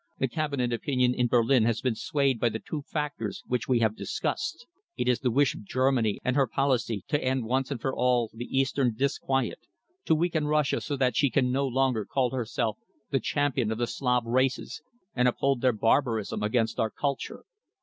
[0.17, 3.95] "The Cabinet opinion in Berlin has been swayed by the two factors which we have
[3.95, 4.65] discussed.
[4.97, 8.31] It is the wish of Germany, and her policy, to end once and for all
[8.33, 9.59] the eastern disquiet,
[10.05, 12.79] to weaken Russia so that she can no longer call herself
[13.11, 14.81] the champion of the Slav races
[15.13, 17.43] and uphold their barbarism against our culture.